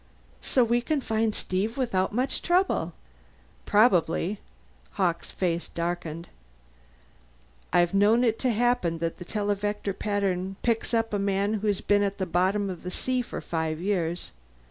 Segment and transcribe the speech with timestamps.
[0.41, 2.93] "So we can find Steve without much trouble!"
[3.67, 4.39] "Probably."
[4.93, 6.27] Hawkes' face darkened.
[7.71, 12.01] "I've known it to happen that the televector pattern picks up a man who's been
[12.01, 14.31] at the bottom of the sea for five years.